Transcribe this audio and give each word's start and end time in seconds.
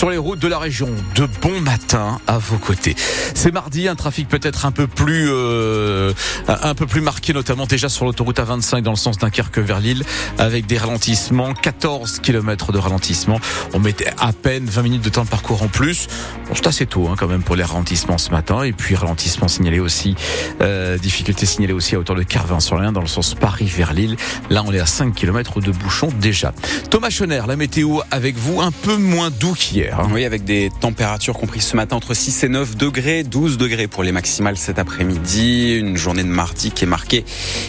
sur 0.00 0.08
les 0.08 0.16
routes 0.16 0.38
de 0.38 0.48
la 0.48 0.58
région. 0.58 0.88
De 1.14 1.28
bon 1.42 1.60
matin 1.60 2.22
à 2.26 2.38
vos 2.38 2.56
côtés. 2.56 2.96
C'est 3.34 3.52
mardi, 3.52 3.86
un 3.86 3.96
trafic 3.96 4.28
peut-être 4.28 4.64
un 4.64 4.70
peu 4.70 4.86
plus 4.86 5.28
euh, 5.28 6.14
un 6.48 6.74
peu 6.74 6.86
plus 6.86 7.02
marqué, 7.02 7.34
notamment 7.34 7.66
déjà 7.66 7.90
sur 7.90 8.06
l'autoroute 8.06 8.38
A25 8.38 8.80
dans 8.80 8.92
le 8.92 8.96
sens 8.96 9.18
Dunkerque 9.18 9.58
vers 9.58 9.78
Lille, 9.78 10.02
avec 10.38 10.64
des 10.64 10.78
ralentissements, 10.78 11.52
14 11.52 12.20
km 12.20 12.72
de 12.72 12.78
ralentissement. 12.78 13.40
On 13.74 13.78
mettait 13.78 14.10
à 14.18 14.32
peine 14.32 14.64
20 14.64 14.80
minutes 14.80 15.04
de 15.04 15.10
temps 15.10 15.24
de 15.24 15.28
parcours 15.28 15.62
en 15.62 15.68
plus. 15.68 16.06
Bon, 16.48 16.54
c'est 16.54 16.66
assez 16.66 16.86
tôt 16.86 17.06
hein, 17.08 17.16
quand 17.18 17.28
même 17.28 17.42
pour 17.42 17.56
les 17.56 17.64
ralentissements 17.64 18.16
ce 18.16 18.30
matin. 18.30 18.62
Et 18.62 18.72
puis 18.72 18.94
ralentissement 18.94 19.48
signalé 19.48 19.80
aussi, 19.80 20.16
euh, 20.62 20.96
difficulté 20.96 21.44
signalée 21.44 21.74
aussi 21.74 21.94
à 21.94 21.98
hauteur 21.98 22.16
de 22.16 22.22
Carvin 22.22 22.60
sur 22.60 22.76
l'Inde 22.76 22.94
dans 22.94 23.02
le 23.02 23.06
sens 23.06 23.34
Paris 23.34 23.66
vers 23.66 23.92
Lille. 23.92 24.16
Là, 24.48 24.62
on 24.66 24.72
est 24.72 24.80
à 24.80 24.86
5 24.86 25.14
km 25.14 25.60
de 25.60 25.72
bouchons 25.72 26.08
déjà. 26.20 26.54
Thomas 26.88 27.10
Schoner, 27.10 27.42
la 27.46 27.56
météo 27.56 27.98
avec 28.10 28.38
vous, 28.38 28.62
un 28.62 28.72
peu 28.72 28.96
moins 28.96 29.28
doux 29.28 29.52
qu'hier. 29.52 29.89
Hein. 29.92 30.08
Oui, 30.12 30.24
avec 30.24 30.44
des 30.44 30.70
températures 30.80 31.38
comprises 31.38 31.64
ce 31.64 31.76
matin 31.76 31.96
entre 31.96 32.14
6 32.14 32.44
et 32.44 32.48
9 32.48 32.76
degrés, 32.76 33.24
12 33.24 33.58
degrés 33.58 33.88
pour 33.88 34.02
les 34.02 34.12
maximales 34.12 34.56
cet 34.56 34.78
après-midi. 34.78 35.76
Une 35.76 35.96
journée 35.96 36.22
de 36.22 36.28
mardi 36.28 36.70
qui 36.70 36.84
est 36.84 36.86
marquée 36.86 37.24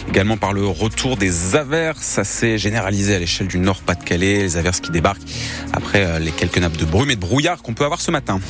également 0.08 0.36
par 0.36 0.52
le 0.52 0.66
retour 0.66 1.16
des 1.16 1.56
averses 1.56 2.18
assez 2.18 2.58
généralisées 2.58 3.14
à 3.14 3.18
l'échelle 3.18 3.48
du 3.48 3.58
Nord-Pas-de-Calais. 3.58 4.42
Les 4.42 4.56
averses 4.56 4.80
qui 4.80 4.90
débarquent 4.90 5.22
après 5.72 6.04
euh, 6.04 6.18
les 6.18 6.30
quelques 6.30 6.58
nappes 6.58 6.76
de 6.76 6.84
brume 6.84 7.10
et 7.10 7.16
de 7.16 7.20
brouillard 7.20 7.62
qu'on 7.62 7.74
peut 7.74 7.84
avoir 7.84 8.00
ce 8.00 8.10
matin. 8.10 8.40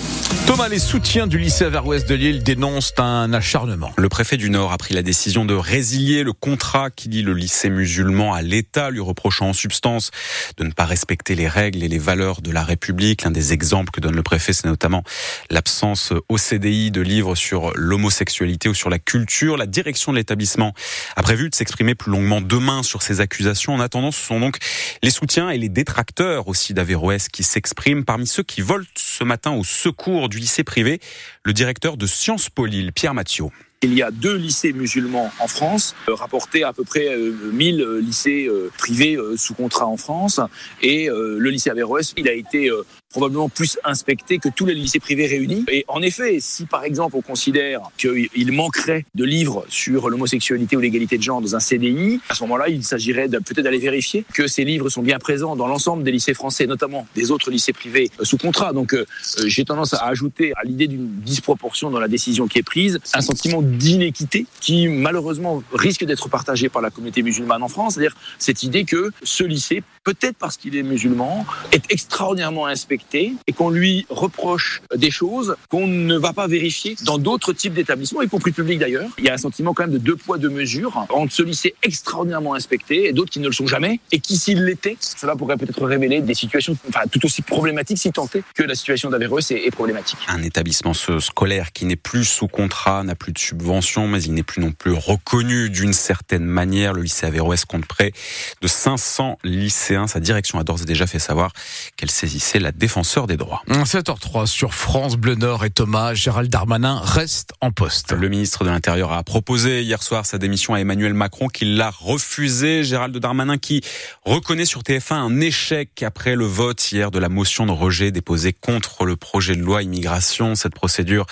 Thomas, 0.47 0.69
les 0.69 0.79
soutiens 0.79 1.27
du 1.27 1.39
lycée 1.39 1.65
Aver-Ouest 1.65 2.09
de 2.09 2.15
Lille 2.15 2.43
dénoncent 2.43 2.95
un 2.99 3.33
acharnement. 3.33 3.93
Le 3.97 4.09
préfet 4.09 4.37
du 4.37 4.51
Nord 4.51 4.73
a 4.73 4.79
pris 4.79 4.95
la 4.95 5.03
décision 5.03 5.45
de 5.45 5.55
résilier 5.55 6.25
le 6.25 6.33
contrat 6.33 6.91
qui 6.91 7.09
lie 7.09 7.23
le 7.23 7.35
lycée 7.35 7.71
musulman 7.71 8.35
à 8.35 8.43
l'État, 8.43 8.91
lui 8.91 9.01
reprochant 9.01 9.51
en 9.51 9.53
substance 9.53 10.11
de 10.57 10.65
ne 10.65 10.73
pas 10.73 10.85
respecter 10.85 11.35
les 11.35 11.49
règles 11.49 11.83
et 11.83 11.89
les 11.89 11.99
valeurs 11.99 12.43
de 12.43 12.51
la 12.51 12.65
République. 12.65 13.23
L'un 13.23 13.31
des 13.31 13.53
exemples 13.63 13.93
que 13.93 14.01
donne 14.01 14.17
le 14.17 14.25
préfet, 14.25 14.53
c'est 14.53 14.67
notamment 14.67 15.05
l'absence 15.49 16.13
au 16.29 16.37
CDI 16.37 16.91
de 16.91 17.01
livres 17.01 17.37
sur 17.37 17.71
l'homosexualité 17.77 18.69
ou 18.69 18.75
sur 18.75 18.91
la 18.91 18.99
culture. 18.99 19.57
La 19.57 19.67
direction 19.67 20.11
de 20.11 20.17
l'établissement 20.17 20.75
a 21.15 21.23
prévu 21.23 21.49
de 21.49 21.55
s'exprimer 21.55 21.95
plus 21.95 22.11
longuement 22.11 22.41
demain 22.41 22.83
sur 22.83 23.03
ces 23.03 23.21
accusations. 23.21 23.73
En 23.73 23.79
attendant, 23.79 24.11
ce 24.11 24.21
sont 24.21 24.41
donc 24.41 24.57
les 25.01 25.11
soutiens 25.11 25.49
et 25.49 25.59
les 25.59 25.69
détracteurs 25.69 26.49
aussi 26.49 26.75
d'Averroès 26.75 27.29
qui 27.29 27.45
s'expriment. 27.45 28.05
Parmi 28.05 28.27
ceux 28.27 28.43
qui 28.43 28.63
volent 28.63 28.85
ce 28.97 29.23
matin 29.23 29.53
au 29.53 29.63
secours 29.63 30.29
du 30.29 30.41
lycée 30.41 30.65
privé, 30.65 30.99
le 31.45 31.53
directeur 31.53 31.97
de 31.97 32.07
Sciences 32.07 32.51
Po 32.51 32.67
Lille, 32.67 32.93
Pierre 32.93 33.15
Mathieu. 33.15 33.47
Il 33.85 33.95
y 33.95 34.03
a 34.03 34.13
deux 34.13 34.37
lycées 34.37 34.73
musulmans 34.73 35.33
en 35.41 35.49
France, 35.49 35.97
euh, 36.09 36.15
rapportés 36.15 36.63
à 36.63 36.73
peu 36.73 36.85
près 36.85 37.17
1000 37.17 37.81
euh, 37.81 38.01
lycées 38.01 38.47
euh, 38.47 38.71
privés 38.79 39.19
sous 39.37 39.55
contrat 39.55 39.87
en 39.87 39.97
France. 39.97 40.39
Et 40.83 41.09
le 41.09 41.51
lycée 41.51 41.71
Averroès, 41.71 42.15
il 42.17 42.29
a 42.29 42.33
été 42.33 42.71
probablement 43.13 43.49
plus 43.49 43.79
inspecté 43.85 44.39
que 44.39 44.49
tous 44.49 44.67
les 44.67 44.75
lycées 44.75 44.99
privés 44.99 45.27
réunis. 45.27 45.65
Et 45.71 45.85
en 45.87 46.03
effet, 46.03 46.39
si 46.41 46.67
par 46.67 46.85
exemple 46.85 47.17
on 47.17 47.23
considère 47.23 47.81
qu'il 47.97 48.53
manquerait 48.53 49.05
de 49.15 49.25
livres 49.25 49.65
sur 49.69 50.11
l'homosexualité 50.11 50.77
ou 50.77 50.81
l'égalité 50.81 51.19
de 51.19 51.23
genre 51.23 51.41
dans 51.41 51.55
un 51.55 51.61
CDI, 51.61 52.21
à 52.29 52.35
ce 52.35 52.43
moment-là, 52.43 52.69
il 52.69 52.83
s'agirait 52.83 53.29
peut-être 53.29 53.61
d'aller 53.61 53.79
vérifier 53.79 54.25
que 54.35 54.47
ces 54.47 54.65
livres 54.65 54.89
sont 54.89 55.03
bien 55.03 55.19
présents 55.19 55.55
dans 55.55 55.69
l'ensemble 55.69 56.03
des 56.03 56.11
lycées 56.11 56.35
français, 56.35 56.67
notamment 56.67 57.07
des 57.15 57.31
autres 57.31 57.51
lycées 57.51 57.73
privés 57.73 58.11
euh, 58.19 58.25
sous 58.25 58.39
contrat. 58.39 58.73
Donc 58.73 58.95
euh, 58.95 59.07
euh, 59.39 59.43
j'ai 59.47 59.65
tendance 59.65 59.95
à 59.95 60.07
ajouter 60.07 60.53
à 60.57 60.65
l'idée 60.65 60.89
d'une 60.89 61.09
disproportion 61.21 61.91
dans 61.91 62.01
la 62.01 62.09
décision 62.09 62.49
qui 62.49 62.59
est 62.59 62.63
prise 62.63 62.99
un 63.15 63.21
sentiment 63.21 63.61
d'inéquité 63.63 64.47
qui 64.61 64.89
malheureusement 64.89 65.63
risque 65.73 66.05
d'être 66.05 66.29
partagé 66.29 66.69
par 66.69 66.81
la 66.81 66.91
communauté 66.91 67.23
musulmane 67.23 67.63
en 67.63 67.69
France, 67.69 67.95
c'est-à-dire 67.95 68.17
cette 68.39 68.63
idée 68.63 68.85
que 68.85 69.11
ce 69.23 69.45
lycée, 69.45 69.83
peut-être 70.05 70.37
parce 70.39 70.57
qu'il 70.57 70.77
est 70.77 70.83
musulman, 70.83 71.45
est 71.73 71.85
extraordinairement 71.91 72.67
inspecté 72.67 73.02
et 73.15 73.53
qu'on 73.53 73.71
lui 73.71 74.07
reproche 74.09 74.83
des 74.95 75.11
choses 75.11 75.57
qu'on 75.69 75.87
ne 75.87 76.17
va 76.17 76.33
pas 76.33 76.47
vérifier 76.47 76.97
dans 77.05 77.19
d'autres 77.19 77.53
types 77.53 77.75
d'établissements, 77.75 78.23
y 78.23 78.29
compris 78.29 78.53
publics 78.53 78.79
d'ailleurs. 78.79 79.11
Il 79.19 79.25
y 79.25 79.29
a 79.29 79.35
un 79.35 79.39
sentiment 79.39 79.75
quand 79.75 79.85
même 79.85 79.93
de 79.93 79.99
deux 79.99 80.17
poids, 80.17 80.39
deux 80.39 80.51
mesures 80.51 81.07
entre 81.11 81.33
ce 81.33 81.43
lycée 81.43 81.75
extraordinairement 81.83 82.55
inspecté 82.55 83.09
et 83.09 83.13
d'autres 83.13 83.31
qui 83.31 83.41
ne 83.41 83.47
le 83.47 83.53
sont 83.53 83.67
jamais 83.67 84.01
et 84.13 84.21
qui, 84.21 84.37
s'il 84.37 84.65
l'était, 84.65 84.97
cela 85.01 85.37
pourrait 85.37 85.57
peut-être 85.57 85.85
révéler 85.85 86.21
des 86.21 86.35
situations 86.35 86.77
enfin, 86.89 87.03
tout 87.11 87.25
aussi 87.25 87.43
problématiques 87.43 87.99
si 87.99 88.13
tant 88.13 88.29
est 88.35 88.43
que 88.55 88.63
la 88.63 88.75
situation 88.75 89.11
d'Averroès 89.11 89.51
est, 89.51 89.67
est 89.67 89.71
problématique. 89.71 90.19
Un 90.29 90.43
établissement 90.43 90.95
scolaire 90.95 91.73
qui 91.73 91.85
n'est 91.85 91.97
plus 91.97 92.25
sous 92.25 92.49
contrat, 92.49 93.03
n'a 93.05 93.15
plus 93.15 93.33
de 93.33 93.39
subvention, 93.39 94.09
mais 94.09 94.23
il 94.23 94.35
n'est 94.35 94.43
plus 94.43 94.63
non 94.63 94.73
plus 94.73 94.93
reconnu 94.93 95.71
d'une 95.71 95.93
certaine 95.93 96.45
manière. 96.45 96.93
Le 96.93 97.03
lycée 97.03 97.27
Averroès 97.27 97.65
compte 97.65 97.87
près 97.87 98.13
de 98.61 98.69
500 98.69 99.39
lycéens. 99.45 100.07
Sa 100.07 100.21
direction 100.21 100.59
a 100.59 100.65
d'ores 100.65 100.83
et 100.83 100.85
déjà 100.85 101.07
fait 101.07 101.19
savoir 101.19 101.53
qu'elle 101.97 102.11
saisissait 102.11 102.59
la 102.59 102.73
défense 102.73 102.92
défenseur 102.93 103.27
des 103.27 103.39
droits. 103.39 103.63
7h03 103.71 104.45
sur 104.45 104.75
France 104.75 105.17
Bleu 105.17 105.35
Nord 105.35 105.65
et 105.65 105.71
Thomas, 105.71 106.13
Gérald 106.13 106.51
Darmanin 106.51 107.01
reste 107.03 107.55
en 107.63 107.71
poste. 107.71 108.13
Le 108.13 108.29
ministre 108.29 108.65
de 108.65 108.69
l'Intérieur 108.69 109.13
a 109.13 109.23
proposé 109.23 109.83
hier 109.83 110.03
soir 110.03 110.27
sa 110.27 110.37
démission 110.37 110.75
à 110.75 110.81
Emmanuel 110.81 111.15
Macron 111.15 111.49
qui 111.49 111.65
l'a 111.65 111.89
refusé. 111.89 112.85
Gérald 112.85 113.17
Darmanin 113.17 113.57
qui 113.57 113.81
reconnaît 114.27 114.67
sur 114.67 114.83
TF1 114.83 115.15
un 115.15 115.41
échec 115.41 116.03
après 116.03 116.37
le 116.37 116.45
vote 116.45 116.93
hier 116.93 117.11
de 117.11 117.19
la 117.19 117.31
motion 117.31 117.65
de 117.65 117.73
rejet 117.73 118.11
déposée 118.11 118.53
contre 118.53 119.07
le 119.07 119.17
projet 119.17 119.57
de 119.57 119.63
loi 119.63 119.83
immigration. 119.83 120.55
Cette 120.55 120.75
procédure, 120.75 121.25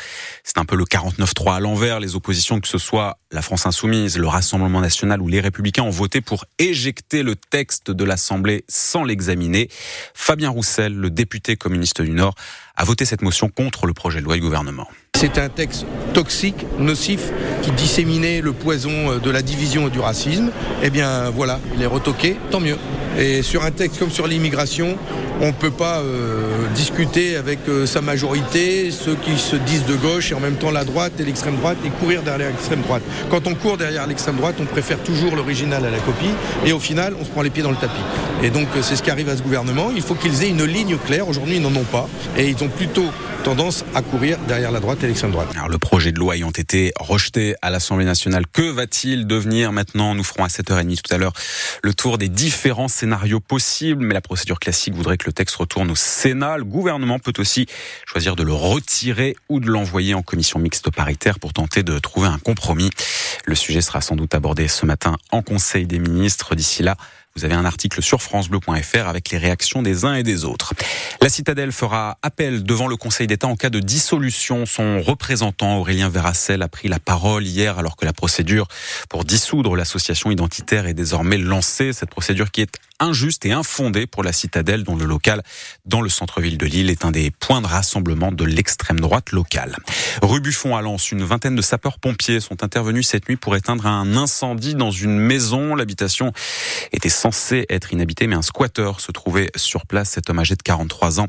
c'est 0.45 0.57
un 0.57 0.65
peu 0.65 0.77
le 0.77 0.85
49-3 0.85 1.57
à 1.57 1.61
l'envers. 1.61 2.01
Les 2.01 2.17
oppositions, 2.17 2.59
que 2.61 2.69
ce 2.69 2.79
soit 2.79 3.19
la 3.33 3.43
France 3.43 3.67
Insoumise, 3.67 4.19
le 4.19 4.27
Rassemblement 4.27 4.81
National 4.81 5.21
ou 5.21 5.29
les 5.29 5.41
Républicains 5.41 5.83
ont 5.83 5.91
voté 5.91 6.21
pour 6.21 6.47
éjecter 6.59 7.23
le 7.23 7.37
texte 7.37 7.91
de 7.91 8.05
l'Assemblée 8.05 8.65
sans 8.69 9.05
l'examiner. 9.05 9.69
Fabien 10.15 10.51
Roussel, 10.51 10.95
le 10.95 11.11
député 11.11 11.57
communiste 11.57 12.03
du 12.03 12.11
Nord, 12.11 12.35
a 12.77 12.85
voté 12.85 13.05
cette 13.05 13.23
motion 13.23 13.49
contre 13.49 13.87
le 13.87 13.93
projet 13.93 14.21
de 14.21 14.25
loi 14.25 14.35
du 14.35 14.41
gouvernement. 14.41 14.89
C'est 15.21 15.37
un 15.37 15.51
texte 15.51 15.85
toxique, 16.15 16.65
nocif, 16.79 17.31
qui 17.61 17.71
disséminait 17.73 18.41
le 18.41 18.55
poison 18.55 18.91
euh, 18.91 19.19
de 19.19 19.31
la 19.31 19.43
division 19.43 19.89
et 19.89 19.91
du 19.91 20.01
racisme. 20.01 20.51
Eh 20.83 20.89
bien 20.89 21.29
voilà, 21.29 21.61
il 21.77 21.83
est 21.83 21.87
retoqué, 21.87 22.39
tant 22.51 22.59
mieux. 22.59 22.79
Et 23.19 23.43
sur 23.43 23.63
un 23.63 23.71
texte 23.71 23.99
comme 23.99 24.11
sur 24.11 24.27
l'immigration, 24.27 24.97
on 25.43 25.49
ne 25.49 25.53
peut 25.53 25.71
pas 25.71 25.99
euh, 25.99 26.67
discuter 26.75 27.37
avec 27.37 27.59
euh, 27.69 27.85
sa 27.85 28.01
majorité, 28.01 28.91
ceux 28.91 29.15
qui 29.15 29.37
se 29.37 29.57
disent 29.57 29.85
de 29.85 29.95
gauche 29.95 30.33
et 30.33 30.35
en 30.35 30.41
même 30.41 30.57
temps 30.57 30.71
la 30.71 30.87
droite 30.87 31.13
et 31.21 31.25
l'extrême 31.25 31.57
droite 31.57 31.77
et 31.85 31.91
courir 31.91 32.23
derrière 32.23 32.49
l'extrême 32.49 32.81
droite. 32.81 33.03
Quand 33.31 33.47
on 33.47 33.55
court 33.55 33.77
derrière 33.77 34.07
l'extrême 34.07 34.37
droite, 34.37 34.55
on 34.59 34.65
préfère 34.65 35.01
toujours 35.01 35.37
l'original 35.37 35.85
à 35.85 35.91
la 35.91 35.99
copie 35.99 36.31
et 36.65 36.73
au 36.73 36.81
final, 36.81 37.15
on 37.21 37.27
se 37.27 37.29
prend 37.29 37.43
les 37.43 37.51
pieds 37.51 37.63
dans 37.63 37.73
le 37.73 37.77
tapis. 37.77 38.01
Et 38.43 38.49
donc 38.49 38.69
c'est 38.81 38.97
ce 38.97 39.03
qui 39.03 39.11
arrive 39.11 39.29
à 39.29 39.37
ce 39.37 39.43
gouvernement. 39.43 39.91
Il 39.95 40.01
faut 40.01 40.15
qu'ils 40.15 40.43
aient 40.45 40.49
une 40.49 40.65
ligne 40.65 40.97
claire. 40.97 41.29
Aujourd'hui, 41.29 41.57
ils 41.57 41.63
n'en 41.63 41.79
ont 41.79 41.85
pas 41.85 42.09
et 42.39 42.49
ils 42.49 42.65
ont 42.65 42.69
plutôt 42.69 43.05
tendance 43.43 43.85
à 43.95 44.03
courir 44.03 44.39
derrière 44.47 44.71
la 44.71 44.81
droite 44.81 45.03
et 45.03 45.07
l'extrême 45.07 45.31
droite. 45.31 45.49
Alors 45.55 45.69
le 45.69 45.79
projet 45.79 46.13
de 46.13 46.19
loi 46.19 46.37
ayant 46.37 46.51
été 46.51 46.93
rejeté 46.99 47.55
à 47.63 47.71
l'Assemblée 47.71 48.05
nationale, 48.05 48.45
que 48.53 48.71
va-t-il 48.71 49.27
devenir 49.27 49.73
maintenant? 49.73 50.15
Nous 50.15 50.25
ferons 50.25 50.45
à 50.45 50.49
7h30 50.49 51.01
tout 51.01 51.15
à 51.15 51.19
l'heure 51.19 51.33
le 51.83 51.95
tour 51.95 52.19
des 52.19 52.29
différents 52.29 52.89
scénarios 52.89 53.41
possibles, 53.41 54.05
mais 54.05 54.15
la 54.15 54.21
procédure 54.21 54.61
classique 54.61 54.95
voudrait 54.95 55.17
que 55.17 55.27
le 55.27 55.33
texte 55.33 55.57
retourne 55.57 55.91
au 55.91 55.97
Sénat. 55.97 56.59
Le 56.59 56.65
gouvernement 56.65 57.19
peut 57.19 57.33
aussi 57.39 57.67
choisir 58.07 58.37
de 58.37 58.43
le 58.43 58.53
retirer 58.53 59.37
ou 59.49 59.61
de 59.61 59.69
l'envoyer 59.69 60.15
en 60.15 60.23
commission 60.23 60.59
mixte 60.59 60.91
paritaire 60.91 61.39
pour 61.39 61.53
tenter 61.53 61.83
de 61.83 61.99
trouver 61.99 62.29
un 62.29 62.39
compromis. 62.39 62.91
Le 63.47 63.55
sujet 63.55 63.81
sera 63.81 64.01
sans 64.01 64.17
doute 64.17 64.35
abordé 64.35 64.69
ce 64.69 64.85
matin 64.85 65.17
en 65.31 65.43
Conseil 65.43 65.87
des 65.87 65.99
ministres. 65.99 66.55
D'ici 66.55 66.83
là, 66.83 66.97
vous 67.37 67.45
avez 67.45 67.55
un 67.55 67.65
article 67.65 68.03
sur 68.03 68.23
francebleu.fr 68.23 69.07
avec 69.07 69.31
les 69.31 69.39
réactions 69.39 69.83
des 69.83 70.05
uns 70.05 70.15
et 70.15 70.23
des 70.23 70.45
autres. 70.45 70.75
La 71.21 71.29
citadelle 71.29 71.71
fera 71.71 72.19
appel 72.23 72.65
devant 72.65 72.89
le 72.89 72.97
Conseil 72.97 73.27
d'État 73.27 73.47
en 73.47 73.57
cas 73.57 73.71
de 73.71 73.79
dissolution. 73.79 74.67
Son 74.67 75.01
représentant 75.01 75.79
Aurélien 75.79 76.09
Verracel 76.09 76.61
a 76.63 76.69
pris 76.69 76.89
la 76.89 76.99
parole 76.99 77.47
hier 77.47 77.79
alors 77.79 77.97
que 77.97 78.05
la 78.05 78.13
procédure 78.13 78.67
pour 79.09 79.25
dissoudre 79.25 79.77
l'association 79.77 80.31
identitaire 80.31 80.87
est 80.87 80.95
désormais 80.95 81.39
lancée. 81.39 81.93
Cette 81.93 82.11
procédure 82.11 82.51
qui 82.51 82.63
est 82.63 82.79
injuste 83.01 83.45
et 83.47 83.53
infondée 83.53 84.07
pour 84.07 84.23
la 84.23 84.33
citadelle 84.33 84.85
dont 84.85 84.97
le 84.97 85.05
local 85.05 85.43
dans 85.87 86.01
le 86.01 86.09
centre-ville 86.09 86.59
de 86.59 86.67
Lille 86.67 86.91
est 86.91 87.05
un 87.05 87.11
des 87.11 87.31
points 87.31 87.61
de 87.61 87.67
rassemblement 87.67 88.31
de 88.31 88.45
l'extrême 88.45 89.01
droite 89.01 89.33
locale. 89.33 89.77
Rue 90.23 90.41
Buffon 90.41 90.77
à 90.77 90.83
Lens, 90.83 91.11
une 91.11 91.25
vingtaine 91.25 91.57
de 91.57 91.63
sapeurs-pompiers 91.63 92.41
sont 92.41 92.63
intervenus 92.63 93.09
cette 93.09 93.29
nuit 93.29 93.37
pour 93.37 93.57
éteindre 93.57 93.87
un 93.87 94.17
incendie 94.17 94.75
dans 94.75 94.91
une 94.91 95.19
maison. 95.19 95.75
L'habitation 95.75 96.33
était 96.93 97.09
censée 97.09 97.67
être 97.71 97.93
inhabitée 97.93 98.27
mais 98.27 98.37
un 98.37 98.43
squatter 98.43 98.93
se 98.99 99.13
trouvait 99.13 99.51
sur 99.57 99.87
place. 99.87 100.11
Cet 100.11 100.31
homme 100.31 100.39
âgé 100.39 100.55
de 100.55 100.63
43 100.63 101.21
ans 101.21 101.27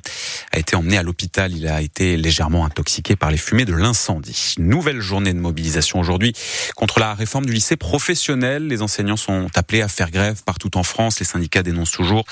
a 0.52 0.60
été 0.60 0.76
emmené 0.76 0.98
à 0.98 1.04
l'hôpital. 1.04 1.54
Il 1.56 1.68
a 1.68 1.82
été 1.82 2.18
légèrement 2.18 2.66
intoxiqué 2.66 3.16
par 3.16 3.32
les 3.32 3.38
fumées 3.38 3.66
de 3.66 3.74
l'incendie. 3.74 4.56
Nouvelle 4.58 5.02
journée 5.02 5.34
de 5.34 5.40
mobilisation 5.40 6.00
aujourd'hui 6.00 6.34
contre 6.76 7.00
la 7.00 7.14
réforme 7.14 7.46
du 7.46 7.54
lycée 7.54 7.78
professionnel. 7.78 8.68
Les 8.68 8.82
enseignants 8.82 9.18
sont 9.18 9.48
appelés 9.56 9.82
à 9.82 9.88
faire 9.88 10.12
grève 10.12 10.44
partout 10.44 10.78
en 10.78 10.84
France. 10.84 11.20
Les 11.20 11.26
syndicats 11.26 11.61
syndicat 11.62 11.64
dénonce 11.64 11.92
toujours 11.92 12.24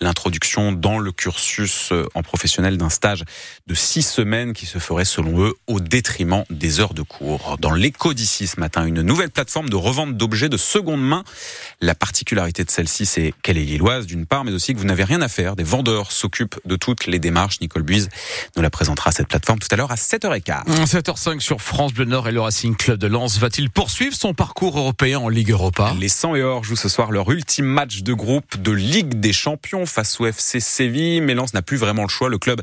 l'introduction 0.00 0.72
dans 0.72 0.98
le 0.98 1.12
cursus 1.12 1.92
euh, 1.92 2.06
en 2.14 2.22
professionnel 2.22 2.76
d'un 2.76 2.88
stage 2.88 3.24
de 3.66 3.74
six 3.74 4.02
semaines 4.02 4.52
qui 4.52 4.66
se 4.66 4.78
ferait 4.78 5.04
selon 5.04 5.44
eux 5.44 5.54
au 5.66 5.80
détriment 5.80 6.44
des 6.50 6.80
heures 6.80 6.94
de 6.94 7.02
cours. 7.02 7.56
Dans 7.60 7.72
l'écho 7.72 8.14
d'ici 8.14 8.46
ce 8.46 8.58
matin, 8.58 8.86
une 8.86 9.02
nouvelle 9.02 9.30
plateforme 9.30 9.68
de 9.68 9.76
revente 9.76 10.16
d'objets 10.16 10.48
de 10.48 10.56
seconde 10.56 11.02
main. 11.02 11.24
La 11.80 11.94
particularité 11.94 12.64
de 12.64 12.70
celle-ci, 12.70 13.06
c'est 13.06 13.34
qu'elle 13.42 13.58
est 13.58 13.64
lilloise 13.64 14.06
d'une 14.06 14.26
part, 14.26 14.44
mais 14.44 14.52
aussi 14.52 14.74
que 14.74 14.78
vous 14.78 14.84
n'avez 14.84 15.04
rien 15.04 15.20
à 15.20 15.28
faire. 15.28 15.56
Des 15.56 15.64
vendeurs 15.64 16.12
s'occupent 16.12 16.58
de 16.64 16.76
toutes 16.76 17.06
les 17.06 17.18
démarches. 17.18 17.60
Nicole 17.60 17.82
Buise 17.82 18.08
nous 18.56 18.62
la 18.62 18.70
présentera 18.70 19.12
cette 19.12 19.28
plateforme 19.28 19.58
tout 19.58 19.68
à 19.70 19.76
l'heure 19.76 19.92
à 19.92 19.96
7h15. 19.96 20.64
7h05 20.86 21.40
sur 21.40 21.60
France 21.60 21.92
Bleu 21.92 22.04
Nord 22.04 22.28
et 22.28 22.32
le 22.32 22.40
Racing 22.40 22.76
Club 22.76 22.98
de 22.98 23.06
Lens 23.06 23.38
va-t-il 23.38 23.70
poursuivre 23.70 24.14
son 24.14 24.34
parcours 24.34 24.78
européen 24.78 25.18
en 25.18 25.28
Ligue 25.28 25.50
Europa? 25.50 25.94
Les 25.98 26.08
100 26.08 26.36
et 26.36 26.42
Or 26.42 26.64
jouent 26.64 26.76
ce 26.76 26.88
soir 26.88 27.10
leur 27.10 27.30
ultime 27.30 27.66
match 27.66 28.02
de 28.02 28.12
groupe 28.12 28.60
de 28.60 28.69
Ligue 28.72 29.20
des 29.20 29.32
Champions 29.32 29.86
face 29.86 30.20
au 30.20 30.26
FC 30.26 30.60
Séville. 30.60 31.20
Mais 31.20 31.34
Lens 31.34 31.54
n'a 31.54 31.62
plus 31.62 31.76
vraiment 31.76 32.02
le 32.02 32.08
choix. 32.08 32.28
Le 32.28 32.38
club 32.38 32.62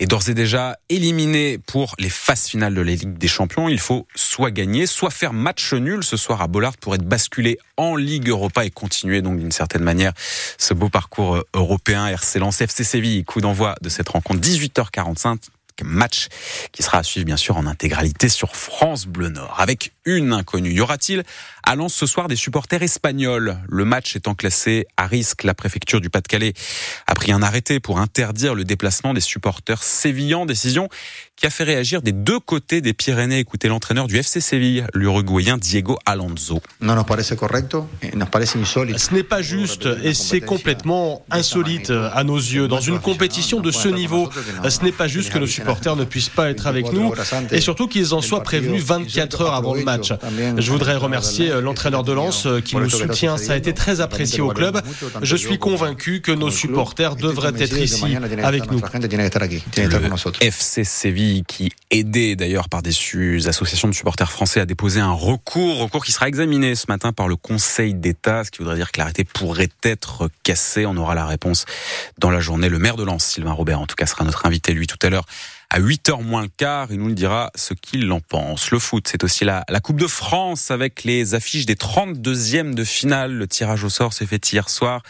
est 0.00 0.06
d'ores 0.06 0.28
et 0.28 0.34
déjà 0.34 0.76
éliminé 0.88 1.58
pour 1.58 1.94
les 1.98 2.10
phases 2.10 2.46
finales 2.46 2.74
de 2.74 2.80
la 2.80 2.92
Ligue 2.92 3.18
des 3.18 3.28
Champions. 3.28 3.68
Il 3.68 3.80
faut 3.80 4.06
soit 4.14 4.50
gagner, 4.50 4.86
soit 4.86 5.10
faire 5.10 5.32
match 5.32 5.72
nul 5.72 6.02
ce 6.02 6.16
soir 6.16 6.42
à 6.42 6.46
Bollard 6.46 6.76
pour 6.76 6.94
être 6.94 7.04
basculé 7.04 7.58
en 7.76 7.96
Ligue 7.96 8.28
Europa 8.28 8.64
et 8.64 8.70
continuer 8.70 9.22
donc 9.22 9.38
d'une 9.38 9.52
certaine 9.52 9.82
manière 9.82 10.12
ce 10.58 10.74
beau 10.74 10.88
parcours 10.88 11.42
européen. 11.54 12.06
RC 12.08 12.38
Lens 12.38 12.60
FC 12.60 12.84
Séville, 12.84 13.24
coup 13.24 13.40
d'envoi 13.40 13.74
de 13.82 13.88
cette 13.88 14.08
rencontre 14.08 14.40
18h45 14.40 15.38
match 15.82 16.28
qui 16.72 16.82
sera 16.82 16.98
à 16.98 17.02
suivre 17.02 17.26
bien 17.26 17.36
sûr 17.36 17.56
en 17.56 17.66
intégralité 17.66 18.28
sur 18.28 18.56
France 18.56 19.06
Bleu 19.06 19.28
Nord. 19.28 19.56
Avec 19.58 19.92
une 20.04 20.32
inconnue, 20.32 20.72
y 20.72 20.80
aura-t-il 20.80 21.22
à 21.64 21.76
Lens 21.76 21.94
ce 21.94 22.06
soir 22.06 22.28
des 22.28 22.36
supporters 22.36 22.82
espagnols? 22.82 23.56
Le 23.68 23.84
match 23.84 24.16
étant 24.16 24.34
classé 24.34 24.86
à 24.96 25.06
risque, 25.06 25.44
la 25.44 25.54
préfecture 25.54 26.00
du 26.00 26.10
Pas-de-Calais 26.10 26.54
a 27.06 27.14
pris 27.14 27.32
un 27.32 27.42
arrêté 27.42 27.80
pour 27.80 28.00
interdire 28.00 28.54
le 28.54 28.64
déplacement 28.64 29.14
des 29.14 29.20
supporters 29.20 29.82
sévillans. 29.82 30.44
Décision 30.46 30.88
qui 31.36 31.46
a 31.46 31.50
fait 31.50 31.64
réagir 31.64 32.02
des 32.02 32.12
deux 32.12 32.38
côtés 32.38 32.80
des 32.80 32.92
Pyrénées. 32.92 33.38
Écoutez 33.38 33.68
l'entraîneur 33.68 34.06
du 34.06 34.16
FC 34.16 34.40
Séville, 34.40 34.86
l'Uruguayen 34.94 35.56
Diego 35.56 35.98
Alonso. 36.06 36.60
Ce 38.00 39.14
n'est 39.14 39.22
pas 39.22 39.42
juste 39.42 39.88
et 40.02 40.14
c'est 40.14 40.40
complètement 40.40 41.24
insolite 41.30 41.90
à 41.90 42.22
nos 42.24 42.36
yeux. 42.36 42.68
Dans 42.68 42.80
une 42.80 43.00
compétition 43.00 43.60
de 43.60 43.70
ce 43.70 43.88
niveau, 43.88 44.30
ce 44.68 44.84
n'est 44.84 44.92
pas 44.92 45.08
juste 45.08 45.32
que 45.32 45.38
nos 45.38 45.46
supporters 45.46 45.71
ne 45.96 46.04
puissent 46.04 46.28
pas 46.28 46.50
être 46.50 46.66
avec 46.66 46.92
nous 46.92 47.12
et 47.50 47.60
surtout 47.60 47.88
qu'ils 47.88 48.14
en 48.14 48.20
soient 48.20 48.42
prévenus 48.42 48.82
24 48.84 49.42
heures 49.42 49.54
avant 49.54 49.74
le 49.74 49.84
match. 49.84 50.12
Je 50.56 50.70
voudrais 50.70 50.96
remercier 50.96 51.50
euh, 51.50 51.60
l'entraîneur 51.60 52.04
de 52.04 52.12
Lens 52.12 52.46
euh, 52.46 52.60
qui 52.60 52.76
nous 52.76 52.90
soutient. 52.90 53.36
Ça 53.36 53.52
a 53.52 53.56
été 53.56 53.72
très 53.74 54.00
apprécié 54.00 54.40
au 54.40 54.48
club. 54.48 54.80
Je 55.22 55.36
suis 55.36 55.58
convaincu 55.58 56.20
que 56.20 56.32
nos 56.32 56.50
supporters 56.50 57.16
devraient 57.16 57.52
être 57.58 57.78
ici 57.78 58.16
avec 58.42 58.70
nous. 58.70 58.80
Le 59.76 60.44
FC 60.44 60.84
Séville 60.84 61.44
qui, 61.46 61.72
aidé 61.90 62.36
d'ailleurs 62.36 62.68
par 62.68 62.82
des 62.82 62.92
associations 63.46 63.88
de 63.88 63.94
supporters 63.94 64.30
français, 64.30 64.60
a 64.60 64.66
déposé 64.66 65.00
un 65.00 65.12
recours, 65.12 65.78
recours 65.78 66.04
qui 66.04 66.12
sera 66.12 66.28
examiné 66.28 66.74
ce 66.74 66.86
matin 66.88 67.12
par 67.12 67.28
le 67.28 67.36
Conseil 67.36 67.94
d'État, 67.94 68.44
ce 68.44 68.50
qui 68.50 68.58
voudrait 68.58 68.76
dire 68.76 68.92
que 68.92 68.98
l'arrêté 68.98 69.24
pourrait 69.24 69.70
être 69.82 70.28
cassé. 70.42 70.86
On 70.86 70.96
aura 70.96 71.14
la 71.14 71.26
réponse 71.26 71.64
dans 72.18 72.30
la 72.30 72.40
journée. 72.40 72.68
Le 72.68 72.78
maire 72.78 72.96
de 72.96 73.04
Lens, 73.04 73.24
Sylvain 73.24 73.52
Robert, 73.52 73.80
en 73.80 73.86
tout 73.86 73.96
cas, 73.96 74.06
sera 74.06 74.24
notre 74.24 74.46
invité 74.46 74.72
lui 74.72 74.86
tout 74.86 74.98
à 75.02 75.10
l'heure 75.10 75.26
à 75.72 75.80
8h 75.80 76.22
moins 76.22 76.42
le 76.42 76.50
quart. 76.54 76.88
Il 76.90 76.98
nous 76.98 77.14
dira 77.14 77.50
ce 77.54 77.72
qu'il 77.72 78.12
en 78.12 78.20
pense. 78.20 78.70
Le 78.70 78.78
foot, 78.78 79.08
c'est 79.08 79.24
aussi 79.24 79.46
la, 79.46 79.64
Coupe 79.82 79.98
de 79.98 80.06
France 80.06 80.70
avec 80.70 81.02
les 81.02 81.34
affiches 81.34 81.64
des 81.64 81.76
32e 81.76 82.74
de 82.74 82.84
finale. 82.84 83.32
Le 83.32 83.48
tirage 83.48 83.82
au 83.82 83.88
sort 83.88 84.12
s'est 84.12 84.26
fait 84.26 84.52
hier 84.52 84.68
soir. 84.68 85.02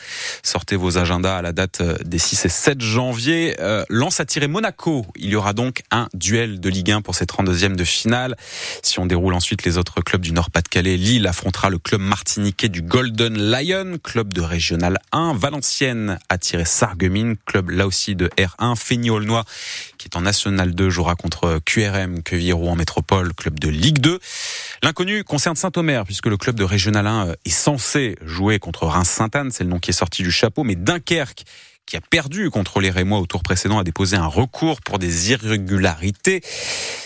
Sortez 0.44 0.76
vos 0.76 0.98
agendas 0.98 1.38
à 1.38 1.42
la 1.42 1.52
date 1.52 1.80
euh, 1.80 1.96
des 2.04 2.18
6 2.18 2.44
et 2.44 2.48
7 2.48 2.80
janvier. 2.80 3.56
Euh, 3.58 3.84
Lance 3.90 4.20
à 4.20 4.24
tirer 4.24 4.46
Monaco. 4.46 5.04
Il 5.16 5.30
y 5.30 5.34
aura 5.34 5.52
donc 5.52 5.82
un 5.90 6.08
duel 6.14 6.60
de 6.60 6.68
Ligue 6.70 6.92
1 6.92 7.02
pour 7.02 7.16
ces 7.16 7.24
32e 7.24 7.74
de 7.74 7.84
finale. 7.84 8.36
Si 8.82 9.00
on 9.00 9.06
déroule 9.06 9.34
ensuite 9.34 9.64
les 9.64 9.78
autres 9.78 10.00
clubs 10.00 10.22
du 10.22 10.32
Nord-Pas-de-Calais, 10.32 10.96
Lille 10.96 11.26
affrontera 11.26 11.70
le 11.70 11.78
club 11.78 12.00
martiniquais 12.00 12.68
du 12.68 12.82
Golden 12.82 13.36
Lion, 13.36 13.98
club 14.02 14.32
de 14.32 14.40
Régional 14.40 15.00
1. 15.10 15.34
Valenciennes 15.34 16.18
a 16.28 16.38
tiré 16.38 16.64
Sarreguemines, 16.64 17.36
club 17.46 17.70
là 17.70 17.88
aussi 17.88 18.14
de 18.14 18.28
R1. 18.38 18.76
Feigny-Aulnois 18.76 19.44
qui 19.98 20.08
est 20.08 20.16
en 20.16 20.22
National 20.22 20.51
2 20.56 20.90
jouera 20.90 21.14
contre 21.14 21.60
QRM, 21.64 22.22
Quevilly 22.22 22.52
en 22.52 22.76
métropole, 22.76 23.34
club 23.34 23.58
de 23.58 23.68
Ligue 23.68 23.98
2. 23.98 24.18
L'inconnu 24.82 25.24
concerne 25.24 25.56
Saint-Omer, 25.56 26.04
puisque 26.04 26.26
le 26.26 26.36
club 26.36 26.56
de 26.56 26.64
Régional 26.64 27.06
1 27.06 27.26
euh, 27.28 27.34
est 27.44 27.50
censé 27.50 28.16
jouer 28.24 28.58
contre 28.58 28.86
Reims-Sainte-Anne, 28.86 29.50
c'est 29.50 29.64
le 29.64 29.70
nom 29.70 29.78
qui 29.78 29.90
est 29.90 29.94
sorti 29.94 30.22
du 30.22 30.30
chapeau, 30.30 30.64
mais 30.64 30.74
Dunkerque 30.74 31.44
qui 31.86 31.96
a 31.96 32.00
perdu 32.00 32.48
contre 32.50 32.80
les 32.80 32.90
Rémois 32.90 33.18
au 33.18 33.26
tour 33.26 33.42
précédent, 33.42 33.78
a 33.78 33.84
déposé 33.84 34.16
un 34.16 34.26
recours 34.26 34.80
pour 34.80 34.98
des 34.98 35.30
irrégularités. 35.30 36.42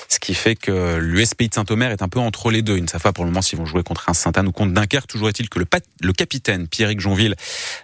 Ce 0.09 0.19
qui 0.19 0.35
fait 0.35 0.55
que 0.55 0.99
l'USPI 0.99 1.49
de 1.49 1.55
Saint-Omer 1.55 1.91
est 1.91 2.03
un 2.03 2.09
peu 2.09 2.21
entre 2.21 2.51
les 2.51 2.63
deux. 2.63 2.77
Ils 2.77 2.83
ne 2.83 2.89
savent 2.89 3.03
pas 3.03 3.13
pour 3.13 3.25
le 3.25 3.31
moment 3.31 3.43
s'ils 3.43 3.59
vont 3.59 3.67
jouer 3.67 3.83
contre 3.83 4.09
un 4.09 4.15
Saint-Anne 4.15 4.49
ou 4.49 4.53
contre 4.53 4.73
Dunkerque. 4.73 5.07
Toujours 5.07 5.29
est-il 5.29 5.49
que 5.49 5.59
le, 5.59 5.67
le 6.03 6.13
capitaine 6.13 6.69
Pierrick 6.69 7.01
Jonville 7.01 7.35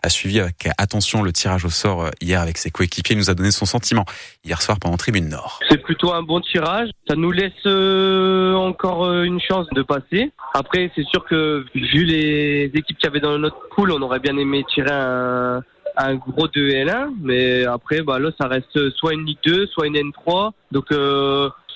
a 0.02 0.08
suivi 0.08 0.40
avec 0.40 0.68
attention 0.78 1.22
le 1.22 1.32
tirage 1.32 1.64
au 1.64 1.70
sort 1.70 2.04
euh, 2.04 2.10
hier 2.20 2.40
avec 2.40 2.58
ses 2.58 2.70
coéquipiers. 2.70 3.14
Il 3.14 3.18
nous 3.18 3.30
a 3.30 3.34
donné 3.34 3.50
son 3.50 3.66
sentiment 3.66 4.04
hier 4.44 4.60
soir 4.62 4.78
pendant 4.80 4.96
Tribune 4.96 5.28
Nord. 5.28 5.60
C'est 5.68 5.82
plutôt 5.82 6.12
un 6.12 6.22
bon 6.22 6.40
tirage. 6.40 6.90
Ça 7.08 7.16
nous 7.16 7.32
laisse 7.32 7.52
euh, 7.66 8.54
encore 8.54 9.04
euh, 9.04 9.24
une 9.24 9.40
chance 9.40 9.66
de 9.72 9.82
passer. 9.82 10.30
Après, 10.54 10.90
c'est 10.94 11.06
sûr 11.06 11.24
que 11.24 11.64
vu 11.74 12.04
les 12.04 12.70
équipes 12.74 12.98
qu'il 12.98 13.04
y 13.04 13.06
avait 13.06 13.20
dans 13.20 13.38
notre 13.38 13.68
pool, 13.74 13.92
on 13.92 14.02
aurait 14.02 14.20
bien 14.20 14.36
aimé 14.36 14.64
tirer 14.72 14.92
un 14.92 16.14
gros 16.14 16.48
2 16.48 16.70
L1, 16.70 17.12
mais 17.20 17.64
après, 17.64 18.02
bah, 18.02 18.18
là, 18.18 18.30
ça 18.40 18.48
reste 18.48 18.90
soit 18.96 19.12
une 19.14 19.26
Ligue 19.26 19.38
2, 19.44 19.66
soit 19.66 19.86
une 19.86 19.96
N3. 19.96 20.52
Donc, 20.70 20.86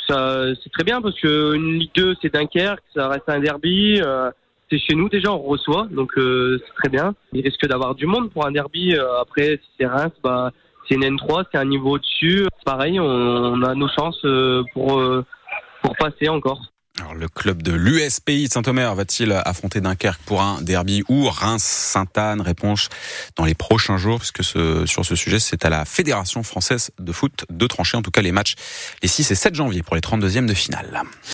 ça, 0.08 0.54
c'est 0.62 0.70
très 0.72 0.84
bien 0.84 1.00
parce 1.00 1.18
que 1.20 1.54
une 1.54 1.78
Ligue 1.78 1.90
2, 1.96 2.16
c'est 2.20 2.32
Dunkerque, 2.32 2.82
ça 2.94 3.08
reste 3.08 3.28
un 3.28 3.40
derby. 3.40 4.00
Euh, 4.04 4.30
c'est 4.70 4.78
chez 4.78 4.94
nous 4.94 5.08
déjà, 5.08 5.32
on 5.32 5.38
reçoit, 5.38 5.86
donc 5.90 6.16
euh, 6.18 6.60
c'est 6.64 6.74
très 6.74 6.88
bien. 6.88 7.14
Il 7.32 7.42
risque 7.42 7.66
d'avoir 7.66 7.94
du 7.94 8.06
monde 8.06 8.30
pour 8.30 8.46
un 8.46 8.52
derby. 8.52 8.94
Euh, 8.94 9.20
après, 9.20 9.60
si 9.62 9.70
c'est 9.78 9.86
Reims, 9.86 10.12
bah, 10.22 10.50
c'est 10.88 10.96
une 10.96 11.04
N3, 11.04 11.44
c'est 11.50 11.58
un 11.58 11.64
niveau 11.64 11.94
au-dessus. 11.94 12.46
Pareil, 12.64 12.98
on, 12.98 13.04
on, 13.04 13.62
a 13.62 13.74
nos 13.74 13.88
chances 13.88 14.24
pour, 14.72 15.02
pour 15.82 15.96
passer 15.96 16.28
encore. 16.28 16.60
Le 17.18 17.28
club 17.28 17.62
de 17.62 17.72
l'USPI 17.72 18.48
de 18.48 18.52
Saint-Omer 18.52 18.94
va-t-il 18.94 19.32
affronter 19.32 19.80
Dunkerque 19.80 20.20
pour 20.26 20.42
un 20.42 20.60
derby 20.60 21.02
ou 21.08 21.28
Reims-Sainte-Anne? 21.28 22.42
Réponse 22.42 22.90
dans 23.36 23.46
les 23.46 23.54
prochains 23.54 23.96
jours, 23.96 24.18
puisque 24.18 24.44
sur 24.44 25.04
ce 25.04 25.14
sujet, 25.14 25.40
c'est 25.40 25.64
à 25.64 25.70
la 25.70 25.86
Fédération 25.86 26.42
française 26.42 26.90
de 26.98 27.12
foot 27.12 27.46
de 27.48 27.66
trancher 27.66 27.96
en 27.96 28.02
tout 28.02 28.10
cas 28.10 28.20
les 28.20 28.32
matchs 28.32 28.54
les 29.02 29.08
6 29.08 29.30
et 29.30 29.34
7 29.34 29.54
janvier 29.54 29.82
pour 29.82 29.94
les 29.94 30.02
32e 30.02 30.44
de 30.44 30.52
finale. 30.52 31.04